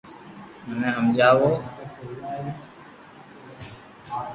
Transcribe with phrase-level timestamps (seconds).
[0.67, 1.47] مني ھمجاوُ